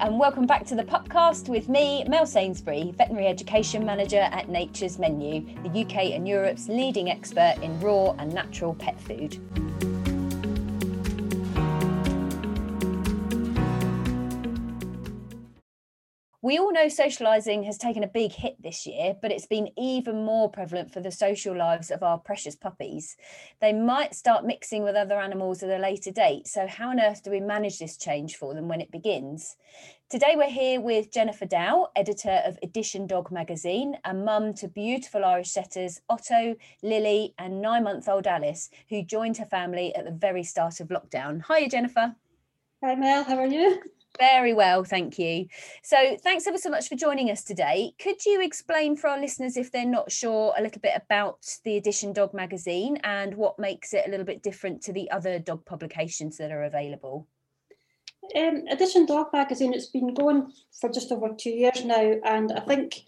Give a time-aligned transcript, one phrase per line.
[0.00, 4.98] And welcome back to the podcast with me, Mel Sainsbury, Veterinary Education Manager at Nature's
[4.98, 9.38] Menu, the UK and Europe's leading expert in raw and natural pet food.
[16.44, 20.26] We all know socialising has taken a big hit this year, but it's been even
[20.26, 23.16] more prevalent for the social lives of our precious puppies.
[23.62, 27.22] They might start mixing with other animals at a later date, so how on earth
[27.22, 29.56] do we manage this change for them when it begins?
[30.10, 35.24] Today we're here with Jennifer Dow, editor of Edition Dog magazine, and mum to beautiful
[35.24, 40.10] Irish setters Otto, Lily, and nine month old Alice, who joined her family at the
[40.10, 41.40] very start of lockdown.
[41.40, 42.14] Hi, Jennifer.
[42.82, 43.24] Hi, Mel.
[43.24, 43.82] How are you?
[44.18, 45.46] Very well, thank you.
[45.82, 47.94] So, thanks ever so much for joining us today.
[48.00, 51.76] Could you explain for our listeners, if they're not sure, a little bit about the
[51.76, 55.64] Edition Dog magazine and what makes it a little bit different to the other dog
[55.64, 57.26] publications that are available?
[58.36, 62.60] Um, Edition Dog magazine, it's been going for just over two years now, and I
[62.60, 63.00] think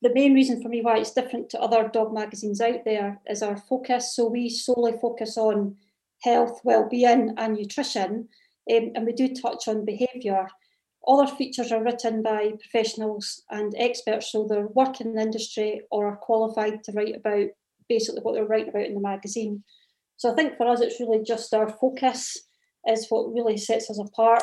[0.00, 3.42] the main reason for me why it's different to other dog magazines out there is
[3.42, 4.16] our focus.
[4.16, 5.76] So, we solely focus on
[6.22, 8.30] health, well-being, and nutrition
[8.70, 10.48] um, and we do touch on behaviour.
[11.06, 16.06] Other features are written by professionals and experts, so they're working in the industry or
[16.06, 17.48] are qualified to write about
[17.88, 19.62] basically what they're writing about in the magazine.
[20.16, 22.36] So I think for us, it's really just our focus
[22.88, 24.42] is what really sets us apart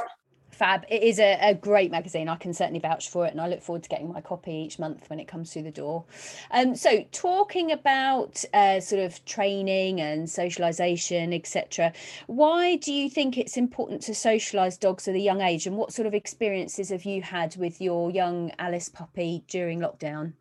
[0.53, 0.85] fab.
[0.89, 2.29] It is a, a, great magazine.
[2.29, 4.79] I can certainly vouch for it, and I look forward to getting my copy each
[4.79, 6.05] month when it comes through the door.
[6.51, 11.93] Um, so, talking about uh, sort of training and socialisation, etc.,
[12.27, 15.93] why do you think it's important to socialise dogs at a young age, and what
[15.93, 20.33] sort of experiences have you had with your young Alice puppy during lockdown?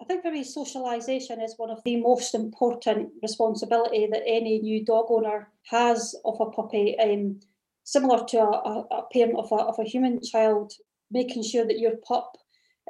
[0.00, 4.84] I think for me, socialisation is one of the most important responsibility that any new
[4.84, 6.96] dog owner has of a puppy.
[6.98, 7.40] Um,
[7.88, 10.70] similar to a, a parent of a, of a human child,
[11.10, 12.36] making sure that your pup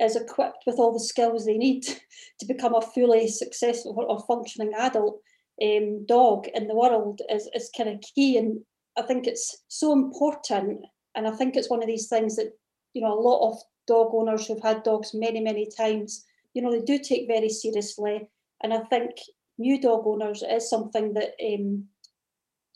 [0.00, 1.84] is equipped with all the skills they need
[2.41, 5.20] to become a fully successful or functioning adult
[5.62, 8.37] um, dog in the world is, is kind of key.
[8.38, 8.60] And
[8.98, 10.81] I think it's so important.
[11.14, 12.53] And I think it's one of these things that,
[12.92, 16.72] you know, a lot of dog owners who've had dogs many, many times, you know,
[16.72, 18.28] they do take very seriously.
[18.64, 19.10] And I think
[19.58, 21.84] new dog owners is something that um,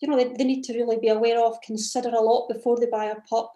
[0.02, 2.86] you know, they, they need to really be aware of, consider a lot before they
[2.86, 3.54] buy a pup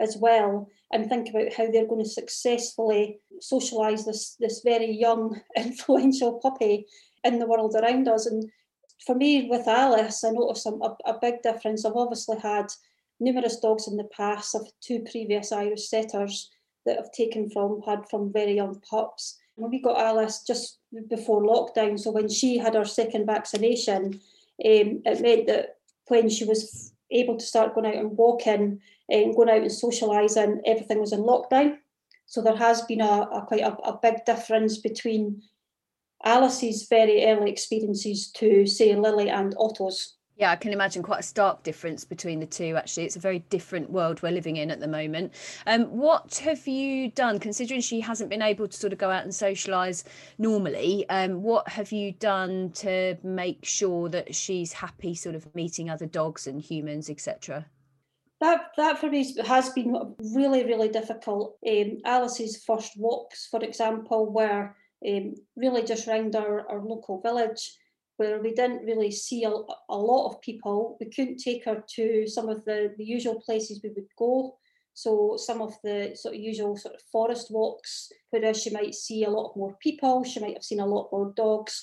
[0.00, 5.40] as well, and think about how they're going to successfully socialise this this very young,
[5.56, 6.86] influential puppy
[7.24, 8.26] in the world around us.
[8.26, 8.50] And
[9.04, 10.70] for me, with Alice, I noticed a,
[11.04, 11.84] a big difference.
[11.84, 12.72] I've obviously had
[13.20, 14.56] numerous dogs in the past.
[14.56, 16.50] I've two previous Irish setters
[16.86, 19.38] that I've taken from, had from very young pups.
[19.56, 24.20] When we got Alice just before lockdown, so when she had her second vaccination,
[24.64, 25.76] um, it meant that
[26.12, 28.80] when she was able to start going out and walking
[29.10, 31.78] eh, and going out and socialising, everything was in lockdown.
[32.26, 35.42] So there has been a, a quite a, a, big difference between
[36.22, 40.16] Alice's very early experiences to say Lily and Otto's.
[40.42, 42.74] Yeah, I can imagine quite a stark difference between the two.
[42.74, 45.34] Actually, it's a very different world we're living in at the moment.
[45.68, 49.22] Um, what have you done, considering she hasn't been able to sort of go out
[49.22, 50.02] and socialise
[50.38, 51.08] normally?
[51.10, 56.06] Um, what have you done to make sure that she's happy, sort of meeting other
[56.06, 57.64] dogs and humans, etc.?
[58.40, 59.94] That that for me has been
[60.34, 61.56] really really difficult.
[61.64, 64.74] Um, Alice's first walks, for example, were
[65.08, 67.76] um, really just round our, our local village
[68.16, 70.96] where we didn't really see a, a lot of people.
[71.00, 74.56] We couldn't take her to some of the, the usual places we would go.
[74.94, 79.24] So some of the sort of usual sort of forest walks, whereas she might see
[79.24, 81.82] a lot more people, she might have seen a lot more dogs.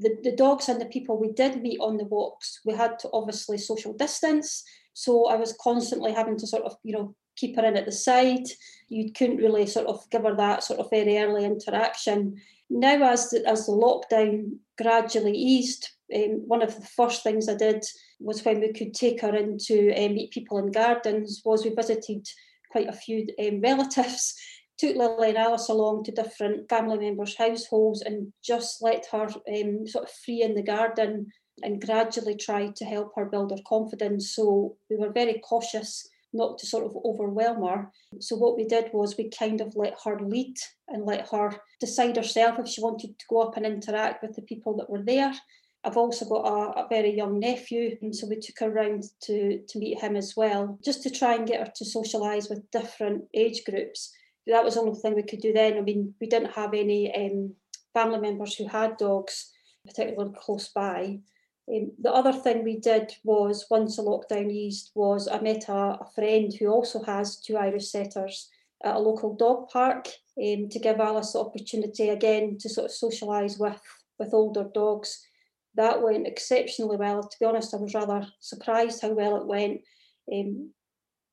[0.00, 3.10] The, the dogs and the people we did meet on the walks, we had to
[3.12, 4.64] obviously social distance.
[4.92, 7.92] So I was constantly having to sort of, you know, keep her in at the
[7.92, 8.46] side.
[8.88, 12.40] You couldn't really sort of give her that sort of very early interaction.
[12.68, 17.54] Now, as the, as the lockdown gradually eased, um, one of the first things I
[17.54, 17.84] did
[18.20, 21.42] was when we could take her in to uh, meet people in gardens.
[21.44, 22.26] Was we visited
[22.70, 24.34] quite a few um, relatives,
[24.78, 29.86] took Lily and Alice along to different family members' households, and just let her um,
[29.86, 31.26] sort of free in the garden
[31.62, 34.34] and gradually tried to help her build her confidence.
[34.34, 37.90] So we were very cautious not to sort of overwhelm her.
[38.20, 40.56] So what we did was we kind of let her lead
[40.88, 44.42] and let her decide herself if she wanted to go up and interact with the
[44.42, 45.32] people that were there.
[45.84, 49.62] I've also got a, a, very young nephew, and so we took her around to,
[49.66, 53.24] to meet him as well, just to try and get her to socialise with different
[53.32, 54.12] age groups.
[54.46, 55.78] That was the only thing we could do then.
[55.78, 57.54] I mean, we didn't have any um,
[57.94, 59.50] family members who had dogs,
[59.86, 61.20] particularly close by.
[61.70, 65.98] Um, the other thing we did was once the lockdown eased was I met a,
[66.00, 68.48] a friend who also has two Irish setters
[68.82, 70.08] at a local dog park
[70.42, 73.80] um, to give Alice the opportunity again to sort of socialise with
[74.18, 75.24] with older dogs.
[75.74, 77.22] That went exceptionally well.
[77.22, 79.82] To be honest, I was rather surprised how well it went.
[80.32, 80.70] Um,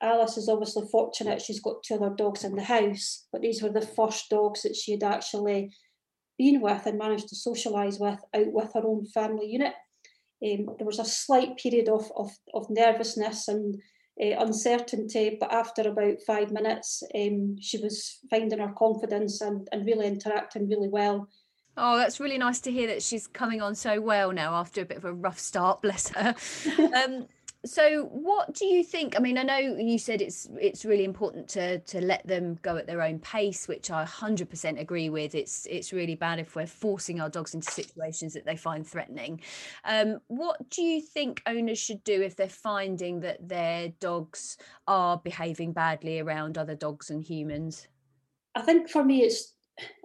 [0.02, 3.70] Alice is obviously fortunate she's got two other dogs in the house, but these were
[3.70, 5.72] the first dogs that she had actually
[6.38, 9.74] been with and managed to socialise with out with her own family unit.
[10.46, 13.82] Um, there was a slight period of, of, of nervousness and
[14.22, 19.86] uh, uncertainty, but after about five minutes, um, she was finding her confidence and, and
[19.86, 21.28] really interacting really well.
[21.78, 24.86] Oh, that's really nice to hear that she's coming on so well now after a
[24.86, 26.34] bit of a rough start, bless her.
[26.96, 27.28] um,
[27.66, 31.48] so what do you think i mean i know you said it's it's really important
[31.48, 35.36] to to let them go at their own pace which i 100% agree with.
[35.36, 39.42] It's it's really bad if we're forcing our dogs into situations that they find threatening.
[39.84, 44.58] Um, what do you think owners should do if they're finding that their dogs
[44.88, 47.88] are behaving badly around other dogs and humans?
[48.56, 49.54] I think for me it's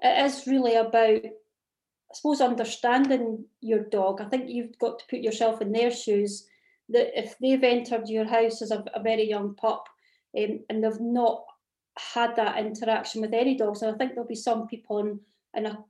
[0.03, 4.21] it is really about i suppose understanding your dog.
[4.21, 6.47] I think you've got to put yourself in their shoes
[6.91, 9.85] that if they've entered your house as a, a very young pup
[10.37, 11.45] um, and they've not
[12.15, 15.21] had that interaction with any dogs, and I think there'll be some people in,
[15.55, 15.85] in a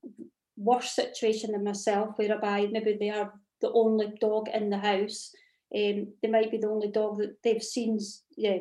[0.57, 5.33] worse situation than myself, whereby maybe they are the only dog in the house.
[5.75, 7.99] Um, they might be the only dog that they've seen,
[8.37, 8.59] yeah,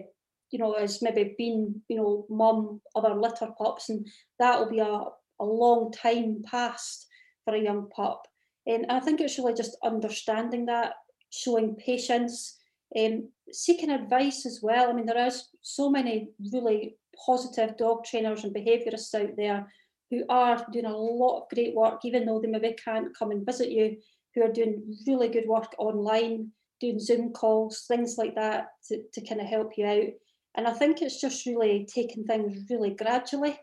[0.51, 4.07] you know, as maybe been, you know, mum, other litter pups, and
[4.37, 5.03] that will be a,
[5.39, 7.07] a long time past
[7.45, 8.27] for a young pup.
[8.67, 10.93] And I think it's really just understanding that
[11.29, 12.57] showing patience,
[12.97, 14.89] um, seeking advice as well.
[14.89, 19.71] I mean, there is so many really positive dog trainers and behaviourists out there
[20.09, 23.45] who are doing a lot of great work, even though they maybe can't come and
[23.45, 23.97] visit you,
[24.33, 29.21] who are doing really good work online, doing Zoom calls, things like that to, to
[29.21, 30.09] kind of help you out.
[30.55, 33.59] And I think it's just really taking things really gradually.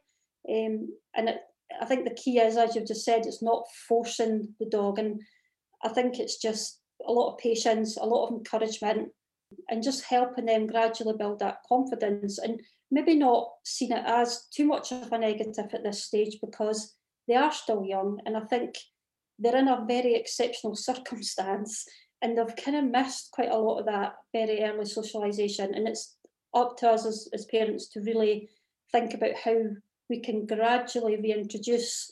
[0.48, 1.40] Um, and it,
[1.80, 4.98] I think the key is, as you've just said, it's not forcing the dog.
[5.00, 5.20] And
[5.82, 9.10] I think it's just a lot of patience, a lot of encouragement,
[9.68, 12.60] and just helping them gradually build that confidence and
[12.90, 16.94] maybe not seeing it as too much of a negative at this stage because
[17.28, 18.74] they are still young and I think
[19.38, 21.84] they're in a very exceptional circumstance
[22.22, 26.16] and they've kind of missed quite a lot of that very early socialisation and it's
[26.54, 28.48] up to us as, as parents to really
[28.92, 29.56] think about how
[30.08, 32.10] we can gradually reintroduce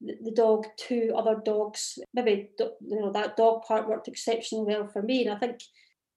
[0.00, 1.98] the dog to other dogs.
[2.12, 5.60] Maybe you know that dog part worked exceptionally well for me, and I think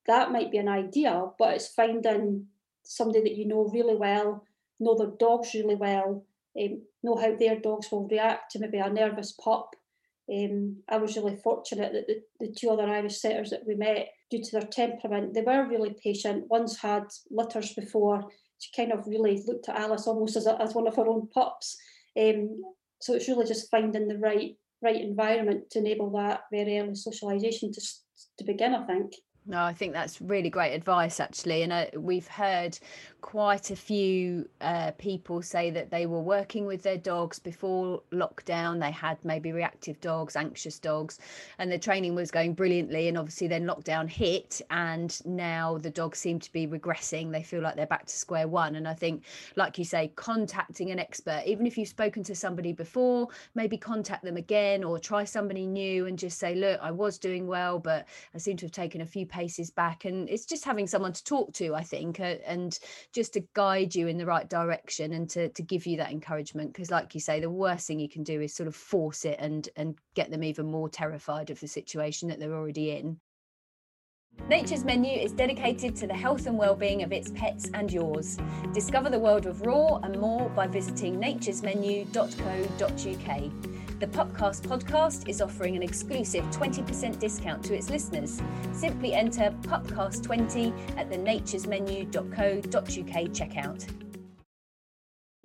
[0.07, 1.27] that might be an idea.
[1.37, 2.47] But it's finding
[2.83, 4.43] somebody that you know really well,
[4.79, 6.25] know their dogs really well,
[6.59, 9.75] um, know how their dogs will react to maybe a nervous pup.
[10.31, 14.09] Um, I was really fortunate that the, the two other Irish setters that we met,
[14.29, 16.45] due to their temperament, they were really patient.
[16.49, 18.29] One's had litters before.
[18.59, 21.27] She kind of really looked at Alice almost as, a, as one of her own
[21.33, 21.77] pups.
[22.19, 22.61] Um,
[23.01, 27.73] so it's really just finding the right right environment to enable that very early socialisation
[27.73, 27.81] to
[28.37, 28.73] to begin.
[28.73, 29.13] I think.
[29.49, 31.63] No, I think that's really great advice, actually.
[31.63, 32.77] And uh, we've heard
[33.21, 38.79] quite a few uh, people say that they were working with their dogs before lockdown.
[38.79, 41.17] They had maybe reactive dogs, anxious dogs,
[41.57, 43.07] and the training was going brilliantly.
[43.07, 47.31] And obviously, then lockdown hit, and now the dogs seem to be regressing.
[47.31, 48.75] They feel like they're back to square one.
[48.75, 49.23] And I think,
[49.55, 54.23] like you say, contacting an expert, even if you've spoken to somebody before, maybe contact
[54.23, 58.05] them again or try somebody new and just say, Look, I was doing well, but
[58.35, 61.23] I seem to have taken a few paces back and it's just having someone to
[61.23, 62.77] talk to i think uh, and
[63.13, 66.73] just to guide you in the right direction and to, to give you that encouragement
[66.73, 69.37] because like you say the worst thing you can do is sort of force it
[69.39, 73.17] and and get them even more terrified of the situation that they're already in
[74.47, 78.37] Nature's Menu is dedicated to the health and well-being of its pets and yours.
[78.73, 83.51] Discover the world of raw and more by visiting naturesmenu.co.uk.
[83.99, 88.41] The Pupcast podcast is offering an exclusive 20% discount to its listeners.
[88.71, 94.08] Simply enter Pupcast20 at the naturesmenu.co.uk checkout.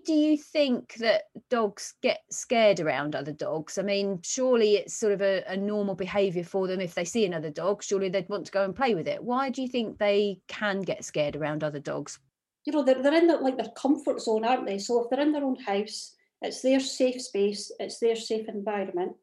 [0.05, 3.79] Do you think that dogs get scared around other dogs?
[3.79, 7.25] I mean, surely it's sort of a, a normal behaviour for them if they see
[7.25, 7.83] another dog.
[7.83, 9.23] Surely they'd want to go and play with it.
[9.23, 12.19] Why do you think they can get scared around other dogs?
[12.65, 14.79] You know, they're, they're in the, like their comfort zone, aren't they?
[14.79, 19.17] So if they're in their own house, it's their safe space, it's their safe environment.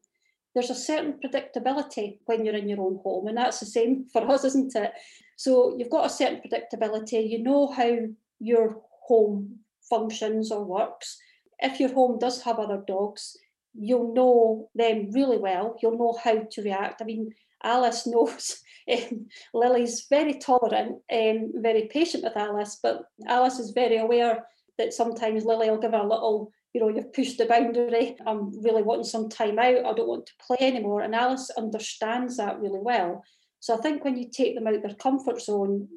[0.54, 4.28] There's a certain predictability when you're in your own home, and that's the same for
[4.28, 4.92] us, isn't it?
[5.36, 7.96] So you've got a certain predictability, you know how
[8.40, 11.18] your home functions or works.
[11.58, 13.36] If your home does have other dogs,
[13.74, 15.76] you'll know them really well.
[15.82, 17.00] You'll know how to react.
[17.00, 18.60] I mean, Alice knows
[18.90, 24.46] um, Lily's very tolerant and very patient with Alice, but Alice is very aware
[24.78, 28.16] that sometimes Lily will give her a little, you know, you've pushed the boundary.
[28.26, 29.84] I'm really wanting some time out.
[29.84, 31.02] I don't want to play anymore.
[31.02, 33.22] And Alice understands that really well.
[33.60, 35.88] So I think when you take them out their comfort zone,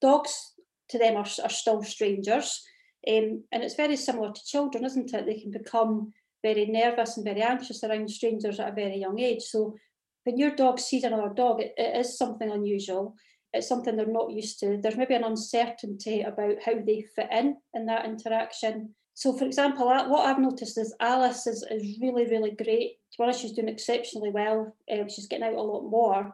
[0.00, 0.54] dogs
[0.88, 2.64] to them are, are still strangers.
[3.08, 5.26] Um, and it's very similar to children, isn't it?
[5.26, 9.42] They can become very nervous and very anxious around strangers at a very young age.
[9.42, 9.76] So
[10.24, 13.14] when your dog sees another dog, it, it is something unusual.
[13.52, 14.78] It's something they're not used to.
[14.80, 18.94] There's maybe an uncertainty about how they fit in in that interaction.
[19.14, 22.92] So, for example, what I've noticed is Alice is, is really, really great.
[23.18, 24.74] Honest, she's doing exceptionally well.
[24.90, 26.32] Um, she's getting out a lot more.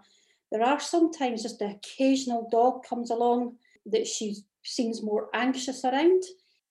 [0.52, 3.56] There are sometimes just the occasional dog comes along
[3.87, 6.23] that she seems more anxious around.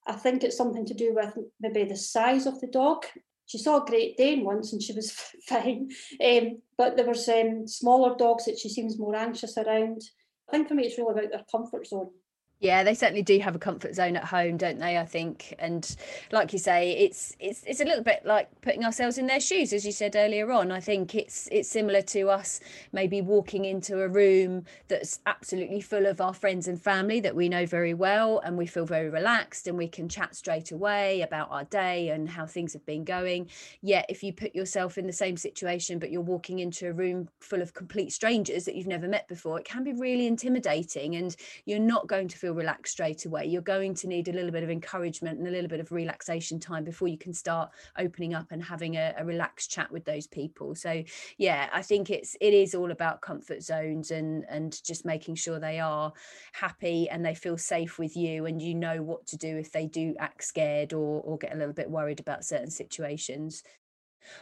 [0.08, 3.06] I think it's something to do with maybe the size of the dog.
[3.48, 5.12] She saw a Great Dane once and she was
[5.48, 5.90] fine,
[6.24, 10.02] um, but there was um, smaller dogs that she seems more anxious around.
[10.48, 12.12] I think for me, it's really about their comfort zone.
[12.62, 14.98] Yeah, they certainly do have a comfort zone at home, don't they?
[14.98, 15.94] I think, and
[16.32, 19.74] like you say, it's it's it's a little bit like putting ourselves in their shoes,
[19.74, 20.72] as you said earlier on.
[20.72, 22.62] I think it's it's similar to us
[22.94, 27.50] maybe walking into a room that's absolutely full of our friends and family that we
[27.50, 31.52] know very well, and we feel very relaxed, and we can chat straight away about
[31.52, 33.50] our day and how things have been going.
[33.82, 37.28] Yet, if you put yourself in the same situation, but you're walking into a room
[37.42, 41.36] full of complete strangers that you've never met before, it can be really intimidating, and
[41.66, 43.44] you're not going to feel relaxed straight away.
[43.44, 46.60] You're going to need a little bit of encouragement and a little bit of relaxation
[46.60, 50.28] time before you can start opening up and having a, a relaxed chat with those
[50.28, 50.76] people.
[50.76, 51.04] So
[51.40, 55.60] yeah, I think it's it is all about comfort zones and and just making sure
[55.60, 56.14] they are
[56.54, 59.88] happy and they feel safe with you and you know what to do if they
[59.88, 63.64] do act scared or or get a little bit worried about certain situations.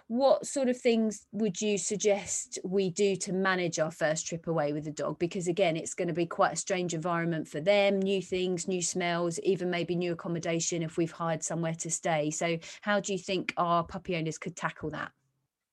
[0.08, 4.74] What sort of things would you suggest we do to manage our first trip away
[4.74, 5.20] with the dog?
[5.20, 8.82] Because again, it's going to be quite a strange environment for them, new things, new
[8.82, 12.32] smells, even maybe new accommodation if we've hired somewhere to stay.
[12.32, 15.12] So, how do you think our puppy owners could tackle that?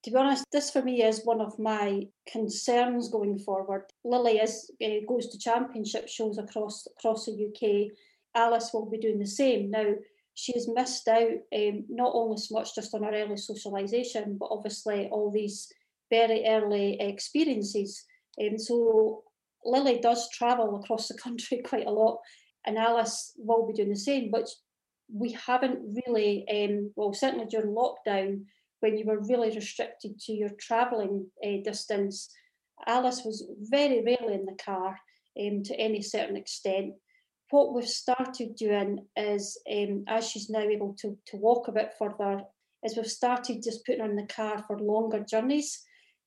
[0.05, 3.85] To be honest, this for me is one of my concerns going forward.
[4.03, 7.93] Lily is uh, goes to championship shows across across the UK.
[8.35, 9.93] Alice will be doing the same now
[10.41, 15.07] she's missed out um, not only so much just on her early socialisation, but obviously
[15.09, 15.71] all these
[16.09, 18.05] very early experiences.
[18.41, 19.23] Um, so
[19.65, 22.21] Lily does travel across the country quite a lot,
[22.67, 24.31] and Alice will be doing the same.
[24.31, 24.49] But
[25.13, 28.45] we haven't really, um, well, certainly during lockdown,
[28.81, 32.31] when you were really restricted to your travelling uh, distance,
[32.87, 34.99] Alice was very rarely in the car
[35.39, 36.95] um, to any certain extent
[37.51, 41.93] what we've started doing is, um, as she's now able to, to walk a bit
[41.99, 42.43] further,
[42.85, 45.83] is we've started just putting her in the car for longer journeys.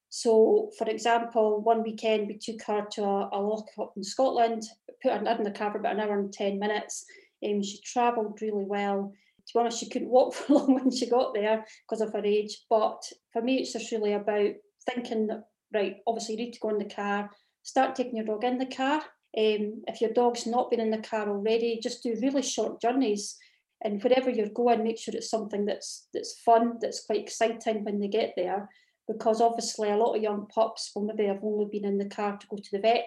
[0.10, 4.64] So, for example, one weekend we took her to a, a lock up in Scotland,
[5.02, 7.06] put her in the car for about an hour and 10 minutes.
[7.44, 9.12] Um, she travelled really well.
[9.48, 12.24] To be honest, she couldn't walk for long when she got there because of her
[12.24, 12.60] age.
[12.70, 13.02] But
[13.32, 14.52] for me, it's just really about
[14.88, 17.32] thinking that, right, obviously you need to go in the car,
[17.64, 19.02] start taking your dog in the car
[19.36, 23.38] um, if your dog's not been in the car already, just do really short journeys.
[23.84, 28.00] And wherever you're going, make sure it's something that's that's fun, that's quite exciting when
[28.00, 28.70] they get there.
[29.08, 32.38] Because obviously, a lot of young pups will maybe have only been in the car
[32.38, 33.06] to go to the vet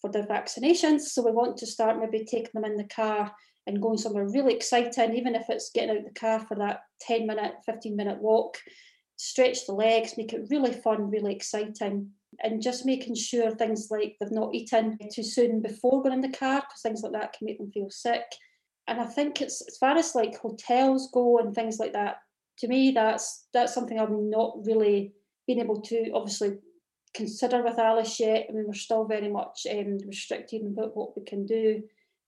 [0.00, 1.00] for their vaccinations.
[1.00, 3.32] So we want to start maybe taking them in the car
[3.66, 7.26] and going somewhere really exciting, even if it's getting out the car for that 10
[7.26, 8.58] minute, 15 minute walk.
[9.16, 14.16] Stretch the legs, make it really fun, really exciting and just making sure things like
[14.20, 17.46] they've not eaten too soon before going in the car because things like that can
[17.46, 18.24] make them feel sick.
[18.86, 22.18] And I think it's as far as like hotels go and things like that.
[22.60, 25.12] To me, that's that's something I've not really
[25.46, 26.58] been able to obviously
[27.14, 28.46] consider with Alice yet.
[28.48, 31.82] I mean, we're still very much um, restricted in what we can do.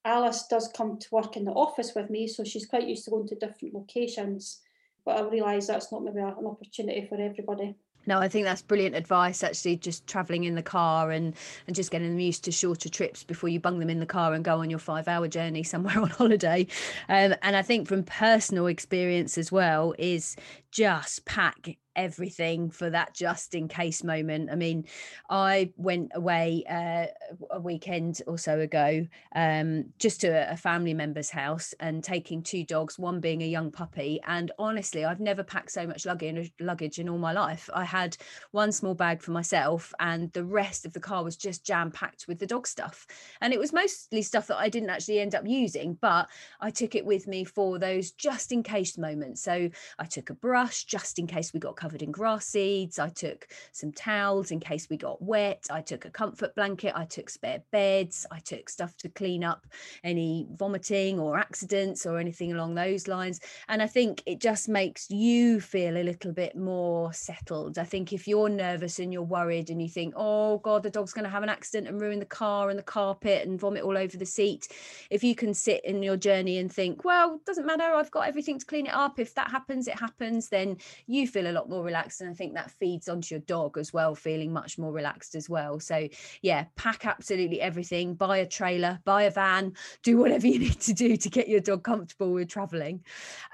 [0.05, 3.11] Alice does come to work in the office with me, so she's quite used to
[3.11, 4.61] going to different locations.
[5.05, 7.77] But I realise that's not maybe an opportunity for everybody.
[8.07, 9.43] No, I think that's brilliant advice.
[9.43, 11.35] Actually, just traveling in the car and
[11.67, 14.35] and just getting them used to shorter trips before you bung them in the car
[14.35, 16.67] and go on your five hour journey somewhere on holiday.
[17.09, 20.37] Um, and I think from personal experience as well is
[20.71, 24.51] just pack everything for that just in case moment.
[24.51, 24.87] I mean,
[25.29, 27.07] I went away uh,
[27.51, 32.65] a weekend or so ago um, just to a family member's house and taking two
[32.65, 34.19] dogs, one being a young puppy.
[34.27, 37.69] And honestly, I've never packed so much luggage, luggage in all my life.
[37.75, 38.17] I had
[38.53, 42.27] one small bag for myself, and the rest of the car was just jam packed
[42.27, 43.07] with the dog stuff.
[43.43, 46.29] And it was mostly stuff that I didn't actually end up using, but
[46.61, 49.43] I took it with me for those just in case moments.
[49.43, 52.99] So I took a brush just in case we got covered in grass seeds.
[52.99, 55.67] I took some towels in case we got wet.
[55.71, 56.93] I took a comfort blanket.
[56.97, 58.27] I took spare beds.
[58.31, 59.67] I took stuff to clean up
[60.05, 63.41] any vomiting or accidents or anything along those lines.
[63.69, 67.79] And I think it just makes you feel a little bit more settled.
[67.79, 71.13] I think if you're nervous and you're worried and you think, oh God, the dog's
[71.13, 73.97] going to have an accident and ruin the car and the carpet and vomit all
[73.97, 74.69] over the seat,
[75.11, 78.59] if you can sit in your journey and think, well, doesn't matter, I've got everything
[78.59, 79.19] to clean it up.
[79.19, 82.21] If that happens, it happens, then you feel a lot more relaxed.
[82.21, 85.49] And I think that feeds onto your dog as well, feeling much more relaxed as
[85.49, 85.81] well.
[85.81, 86.09] So,
[86.43, 89.73] yeah, pack absolutely everything, buy a trailer, buy a van,
[90.03, 93.05] do whatever you need to do to get your dog comfortable with traveling.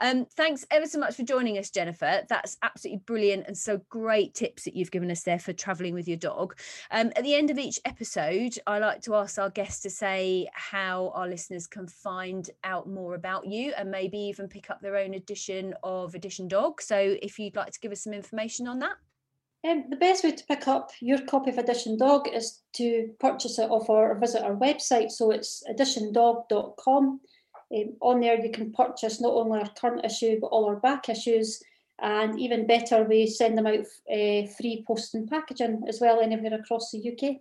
[0.01, 2.23] Um, thanks ever so much for joining us, Jennifer.
[2.29, 6.09] That's absolutely brilliant and so great tips that you've given us there for traveling with
[6.09, 6.59] your dog.
[6.91, 10.49] Um, at the end of each episode, I like to ask our guests to say
[10.53, 14.97] how our listeners can find out more about you and maybe even pick up their
[14.97, 16.81] own edition of Edition Dog.
[16.81, 18.97] So if you'd like to give us some information on that.
[19.69, 23.59] Um, the best way to pick up your copy of Edition Dog is to purchase
[23.59, 25.11] it off our or visit our website.
[25.11, 27.21] So it's editiondog.com.
[27.75, 31.09] Um, on there, you can purchase not only our current issue but all our back
[31.09, 31.61] issues.
[32.01, 36.55] And even better, we send them out uh, free post and packaging as well anywhere
[36.55, 37.39] across the UK.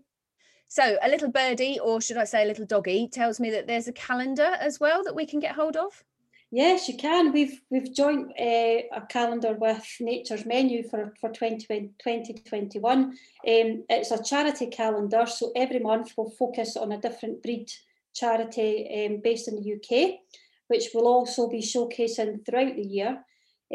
[0.67, 3.88] So, a little birdie, or should I say a little doggy, tells me that there's
[3.88, 6.03] a calendar as well that we can get hold of.
[6.51, 7.33] Yes, you can.
[7.33, 13.03] We've we've joined uh, a calendar with Nature's Menu for for 2021.
[13.03, 17.67] Um, it's a charity calendar, so every month we'll focus on a different breed
[18.13, 20.19] charity um, based in the UK,
[20.67, 23.25] which will also be showcasing throughout the year.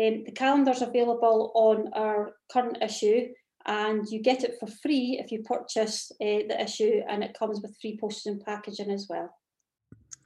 [0.00, 3.28] Um, the calendar's available on our current issue,
[3.66, 7.60] and you get it for free if you purchase uh, the issue, and it comes
[7.60, 9.34] with free postage and packaging as well.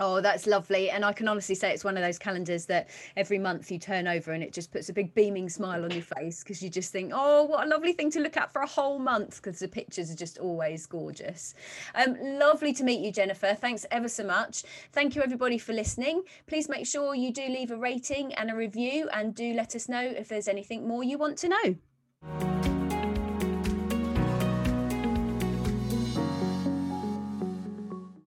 [0.00, 0.90] Oh, that's lovely.
[0.90, 4.08] And I can honestly say it's one of those calendars that every month you turn
[4.08, 6.90] over and it just puts a big beaming smile on your face because you just
[6.90, 9.68] think, oh, what a lovely thing to look at for a whole month because the
[9.68, 11.54] pictures are just always gorgeous.
[11.94, 13.54] Um, lovely to meet you, Jennifer.
[13.54, 14.64] Thanks ever so much.
[14.92, 16.22] Thank you, everybody, for listening.
[16.48, 19.88] Please make sure you do leave a rating and a review and do let us
[19.88, 22.73] know if there's anything more you want to know.